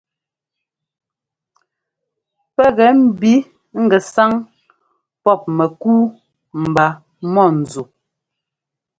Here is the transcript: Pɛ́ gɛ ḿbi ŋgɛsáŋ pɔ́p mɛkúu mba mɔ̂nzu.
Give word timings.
Pɛ́ 2.55 2.67
gɛ 2.77 2.87
ḿbi 3.11 3.33
ŋgɛsáŋ 3.83 4.31
pɔ́p 5.23 5.41
mɛkúu 5.57 6.03
mba 6.63 6.85
mɔ̂nzu. 7.33 7.83